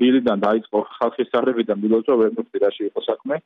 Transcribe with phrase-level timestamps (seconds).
[0.00, 3.40] ბილიდან დაიწყო ხალხის სარევიდან მილოცვა ვერ მოხდი რაში იყო საქმე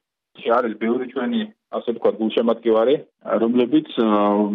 [0.57, 1.41] არის ბევრი ჩვენი
[1.77, 2.95] ასე ვთქვათ გულშემატკივარი
[3.43, 3.89] რომლებიც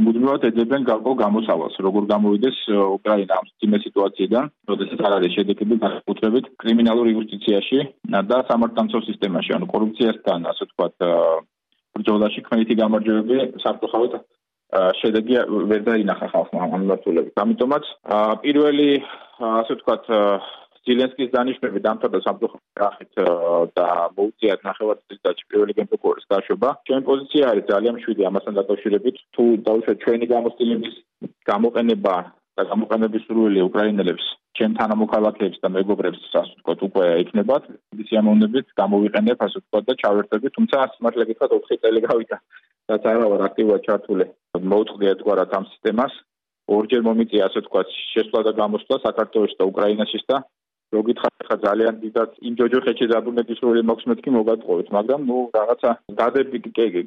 [0.06, 6.50] მუდმივად ეძებენ გარკვეულ გამოსავალს როგორ გამოვიდეს უკრაინა ამ თიმე სიტუაციიდან როდესაც არ არის შედეგები განსაკუთრებით
[6.64, 7.80] კრიმინალური იუსტიციაში
[8.32, 10.96] და სამართალდამცავ სისტემაში ანუ კორუფციასთან ასე ვთქვათ
[11.98, 14.14] ბრძოლაში ქმენითი გამარჯვებები საფრთხევით
[15.00, 15.36] შედეგი
[15.72, 17.34] ვერ დაინახა ხალხმა ამ მიმართულებით.
[17.40, 17.86] ამიტომაც
[18.44, 18.90] პირველი
[19.40, 20.04] ასე ვთქვათ
[20.88, 23.14] ზილენსკის დანიშნები დამთავრდა სამწუხაროდ რახით
[23.78, 23.88] და
[24.18, 26.70] მოუწიათ ნახევარწრიდაში პირველი გემპოკორის გაშვება.
[26.88, 29.16] ჩემი პოზიცია არის ძალიან მშვიდი ამასთან დაკავშირებით.
[29.36, 30.96] თუ დაუშვათ ჩვენი გამოცდილების
[31.52, 32.16] გამოყენება
[32.58, 34.26] და გამოყენების სურვილი უკრაინელებს
[34.58, 37.64] ჩემ თანამოქალაქეებს და მეგობრებს ასე ვთქვათ უკვე ექნებათ
[38.04, 42.38] ის ამოვნებით გამოვიყენებ ასე ვთქვათ და ჩავერთები თუმცა სიმართლე გითხრათ 4 წელი გავიდა
[42.92, 44.26] რაც არა ვარ აქტიურად ჩართული
[44.74, 46.14] მოუწყდი ერთგვარად ამ სისტემას
[46.78, 50.38] ორჯერ მომიწია ასე ვთქვათ შესვლა და გამოსვლა საქართველოს და უკრაინაში და
[50.96, 55.92] რო გითხარით ხა ძალიან დიდად იმ ჯოჯოხეთში დაბრუნების როლი მაქვს მეთქი მოგატყოვეთ მაგრამ ნუ რაღაცა
[56.20, 56.58] დადები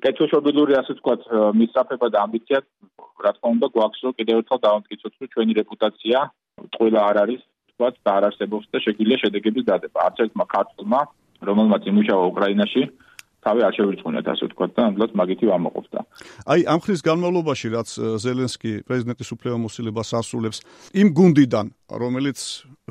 [0.04, 1.22] კეთილშობილური ასე ვთქვათ
[1.60, 2.58] მისწრაფება და ამბიცია
[3.24, 6.18] რა თქმა უნდა გვაქვს რომ კიდევ ერთხელ დავამტკიცოთ რომ ჩვენი რეპუტაცია
[6.76, 11.00] ყველა არ არის ვთქვათ და არ არსებობს და შეგვიძლია შედეგების დადება არც ერთმა ქართულმა
[11.48, 12.82] რომელმაც იმუშავა უკრაინაში
[13.40, 16.00] თავი არ შევირცხუნეთ ასე ვთქვათ და ამბლად მაგითი ვამოყოფდა.
[16.52, 17.88] აი ამ ხრის განმავლობაში რაც
[18.24, 20.58] ზელენსკი პრეზიდენტის უფლებამოსილებას ასრულებს
[21.00, 21.66] იმ გუნდიდან
[22.02, 22.38] რომელიც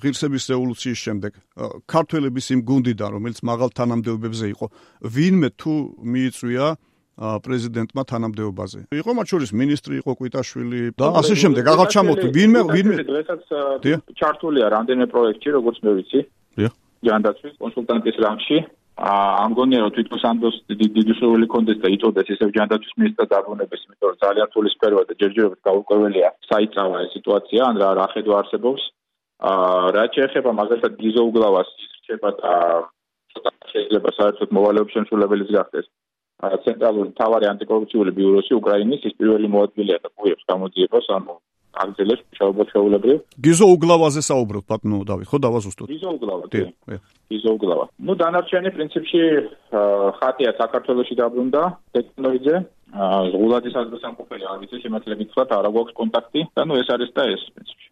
[0.03, 1.31] ღირსების რევოლუციის შემდეგ
[1.93, 4.65] ქართველების იმ გუნდიდან რომელიც მაღალ თანამდებობებზე იყო
[5.15, 5.73] ვინმე თუ
[6.13, 6.65] მიიწვია
[7.19, 8.79] პრეზიდენტმა თანამდებობაზე.
[8.95, 11.63] იყო მათ შორის ministri იყო კვიტაშვილი და ასე შემდეგ.
[11.67, 13.41] აღარ ჩამოთვლი ვინმე ვინმე დღესაც
[14.15, 16.19] ჩართულია რამდენიმე პროექტი როგორც მე ვიცი.
[16.59, 16.73] დიახ.
[17.03, 18.57] ჯანდაცვის კონსულტანტის რანგში
[18.99, 24.07] ამ გონია რომ თვითონ სანდოს დიდი სურვილი კონდეს და იწოდეს ისევ ჯანდაცვის მინისტრად დაბრუნებას, იმიტომ
[24.11, 28.81] რომ ძალიან თული სფეროა და ჯერჯერობით გაურკვეველია საიტავა ეს სიტუაცია, ან რა რა ხედვა არსებობს.
[29.39, 32.53] აა რა შეეხება მაგალითად გიზოუგლავას რჩება და
[33.33, 35.87] ცოტა შეიძლება საერთოდ მოვალეობის შემსრულებელიც გახდეს.
[36.65, 41.35] ცენტრალური თავარი ანტიკორუფციული ბიუროში უკრაინის ის პირველი მოადგილეა და კუიებს გამოძიებას ანუ
[41.79, 43.17] აგრძელებს მუშაობას შეულებრივ.
[43.45, 45.87] გიზო უგლავაზე საუბრობ ბატონო დავით, ხო დავაზუსტოთ.
[45.93, 46.43] გიზო უგლავა.
[46.53, 46.99] დიახ.
[47.31, 47.85] გიზო უგლავა.
[48.07, 49.21] ну დანარჩენი პრინციპში
[50.19, 51.61] ხატია საქართველოსში დაბრუნდა
[51.95, 52.55] ტექნოლოგიზე.
[53.31, 56.41] ზღულაძის ადგილსამყოფელი არ ვიცი, შემიძლია გითხრათ, არა გვაქვს კონტაქტი.
[56.57, 57.88] ანუ ეს არის და ეს პრინციპში.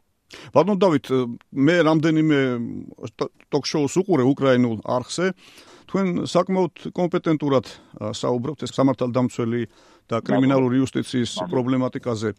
[0.55, 1.09] ბატონო დავით,
[1.67, 2.39] მე რამდენიმე
[3.53, 5.31] ტოქ-შოუს უყურე უკრაინულ არხზე.
[5.87, 7.65] თქვენ საკმაოდ კომპეტენტურად
[8.21, 9.61] საუბრობთ ეს სამართალდამცველი
[10.07, 12.29] და კრიმინალური იუსტიციის პრობლემატიკაზე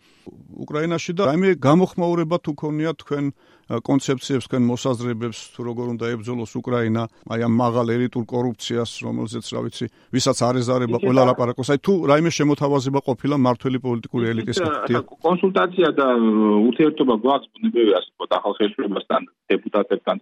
[0.65, 3.25] უკრაინაში და აი მე გამოხმაურება თუ ქონია თქვენ
[3.69, 9.61] კონცეფციებს, თქვენ მოსაზრებებს თუ როგორ უნდა ებრძოლოს უკრაინა აი ამ მაღალ ელიტურ კორუფციას, რომელზეც რა
[9.69, 15.05] ვიცი, ვისაც არეზარება ყველა ლაპარაკობს, აი თუ რაიმე შემოთავაზება ყოფილა მართველი პოლიტიკური ელიტის მხრიდან.
[15.29, 16.07] კონსულტაცია და
[16.69, 19.23] ურთიერთობა გვაქვს ბუნებრივი ასე ვთქვათ ახალ ხელისუფლებასთან,
[19.53, 20.17] დეპუტატებთან,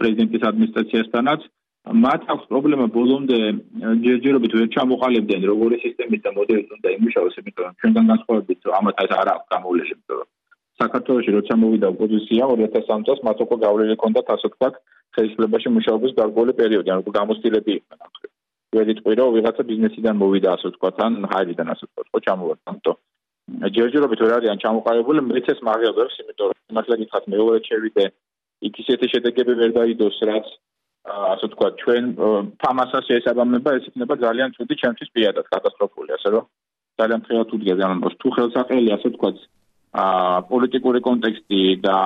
[0.00, 1.40] პრეზიდენტის ადმინისტრაციასთანაც.
[1.90, 3.38] მათ აქვს პრობლემა ბოლომდე
[4.04, 9.12] ჯერჯერობით ვერ ჩამოყალიბდნენ როგორი სისტემის და მოდელის უნდა იმუშაოს იმიტომ რომ ჩვენგან განსხვავებით ამათ ეს
[9.20, 10.28] არ აქვს გამოვლენილი იმიტომ რომ
[10.80, 14.74] საქართველოში როცა მოვიდა ოპოზიცია 2003 წელს მათ უკვე გავლილი ჰქონდათ ასე ვთქვათ
[15.18, 18.30] ხელისუფლებაში მუშაობის გარკვეული პერიოდი ანუ გამოცდილები იყვნენ ამ ხრივ
[18.78, 22.96] ვერ იტყვი რომ ვიღაცა ბიზნესიდან მოვიდა ასე ვთქვათ ან ჰაერიდან ასე ვთქვათ ხო ჩამოვარდა ამიტომ
[23.76, 28.04] ჯერჯერობით ვერ არიან ჩამოყალიბებული მეც ეს მაგიოდებს იმიტომ რომ მართლა გითხრათ მეორე შევიდე
[28.68, 30.46] იქ ისეთი შედეგები ვერ დაიდოს რაც
[31.08, 32.04] ასე თქვა ჩვენ
[32.60, 36.44] თამასას შეესაბამება ეს იქნება ძალიან ცუდი ჩემთვის პირადად კატასტროფული ასე რომ
[37.00, 39.30] ძალიან ფრთხილად უდგეს ამ ამბავს თუ ხელსაყრელი ასე თქვა
[39.90, 40.04] ა
[40.50, 41.96] პოლიტიკური კონტექსტი და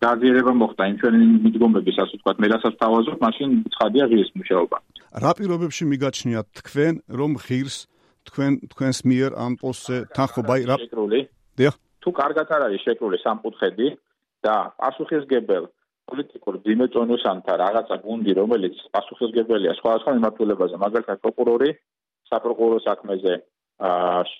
[0.00, 4.76] გაზიარება მოხდა იმ ჩვენი მიდგომების ასე თქვა მე რასაც თავაზობ მაშინ ცხადია ღირს მუშაობა.
[5.22, 7.76] რა პირობებში მიგაჩნიათ თქვენ რომ ღირს
[8.28, 11.20] თქვენ თქვენს მიერ ამ პოსტზე თანხობა რა შეკრული
[11.60, 11.74] დიახ.
[12.00, 13.88] თუ კარგად არ არის შეკრული სამკუთხედი
[14.40, 15.64] და პასუხისგებელ
[16.10, 21.70] პოლიტიკურ დიმეწონოსანთა რაღაცა გუნდი, რომელიც პასუხისგებელია სხვადასხვა მიმართულებაზე, მაგალითად პროკურორი,
[22.30, 23.34] საპროკურორო საქმეზე,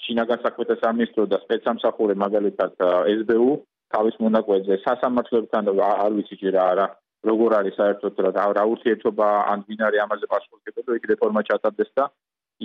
[0.04, 2.72] შინაგან საქმეთა სამინისტრო და სპეცსამსახური, მაგალითად
[3.20, 3.52] SBU
[3.94, 6.86] თავის მონაკვეთზე სასამართლოებთან არ ვიცი ჯერ რა
[7.28, 12.04] როგორ არის საერთოდ რა რა ურთიერთობა ან ვინ არის ამაზე პასუხისგებელი, იქ რეფორმა ჩატარდეს და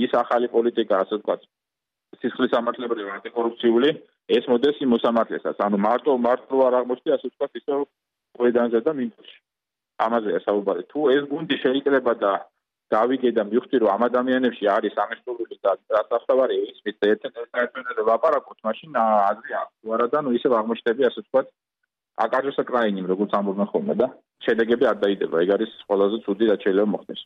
[0.05, 1.41] ის ახალი პოლიტიკა, ასე ვთქვათ,
[2.21, 3.89] სისხლის სამართლებრივი ანტიკორუფციული
[4.37, 7.71] ეს მოდესი მოსამართლესაც, ანუ მარტო მარტო არ აღმოჩნდა, ასე ვთქვათ, ისე
[8.37, 9.37] ყველანზე და მინდოში.
[10.05, 10.83] ამაზეა საუბარი.
[10.91, 12.31] თუ ეს გუნდი შეიძლება და
[12.93, 18.91] გავიგე და მივხვდი რომ ამ ადამიანებში არის ამესტურული და დასახავარი ის მის ერთადერთი ვაპარაკოთ, მაშინ
[19.01, 19.75] აზრი აქვს.
[19.81, 21.47] თუ არა და ნუ ისევ აღმოჩნდები ასე ვთქვათ
[22.25, 24.07] აკაჟოს აკრაინიმ როგორც ამბობენ ხოლმე და
[24.45, 25.35] შედეგები არ დაიდება.
[25.43, 27.21] ეგ არის ყველაზე ცუდი რაც შეიძლება მოხდეს.